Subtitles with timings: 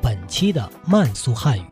[0.31, 1.65] 期的慢速汉语。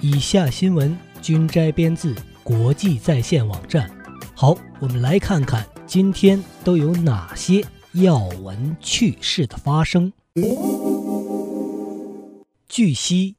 [0.00, 3.88] 以下新闻均摘编自国际在线网站。
[4.34, 10.12] 好，我们来看看今天都有哪些要闻趣事的发生。
[12.68, 13.36] 据悉，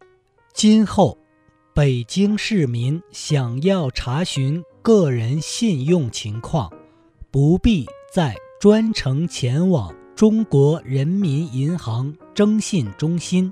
[0.53, 1.17] 今后
[1.73, 6.71] 北京市民想要查询个人信用情况，
[7.29, 13.51] 不必再专程前往中国人民银行征信中心，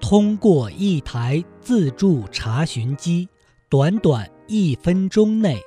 [0.00, 3.28] 通过一台自助查询机，
[3.68, 5.60] 短短一分钟内，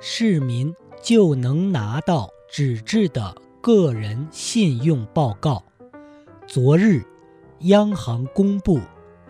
[0.00, 5.62] 市民就能拿到纸质的个人信用报告。
[6.46, 7.02] 昨日，
[7.60, 8.80] 央行公布，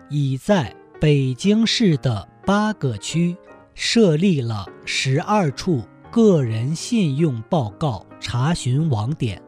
[0.09, 3.35] 已在北京市的八个区
[3.73, 5.81] 设立了十二处。
[6.11, 9.41] 个人信用报告查询网点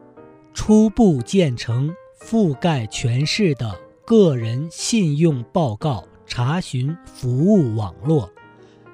[0.54, 3.74] 初步建成覆盖全市的
[4.08, 8.32] 个人信用报告查询服务网络。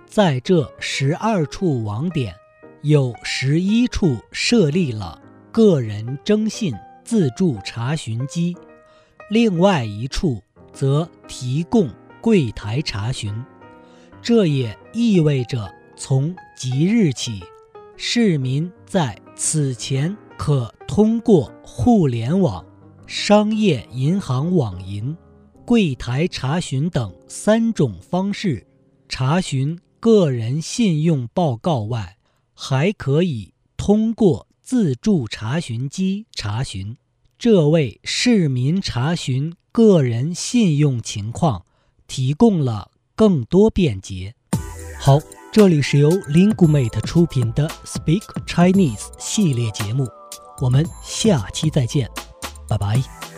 [0.07, 2.33] 在这十二处网点，
[2.81, 8.57] 有十一处设立了个人征信自助查询机，
[9.29, 11.87] 另外一处则提供
[12.19, 13.31] 柜台查询。
[14.19, 17.43] 这也意味着从即日起。
[17.95, 22.65] 市民在此前可通过互联网、
[23.05, 25.15] 商业银行网银、
[25.65, 28.65] 柜台查询等三种方式
[29.07, 32.17] 查询个人信用报告外，
[32.53, 36.97] 还可以通过自助查询机查询，
[37.37, 41.65] 这为市民查询个人信用情况
[42.07, 44.35] 提供了更多便捷。
[44.99, 45.19] 好。
[45.53, 50.07] 这里是由 Lingumate 出品的 Speak Chinese 系列节目，
[50.59, 52.09] 我们下期再见，
[52.67, 53.32] 拜拜。